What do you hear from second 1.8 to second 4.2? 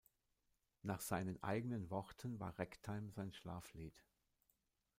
Worten war Ragtime sein Schlaflied.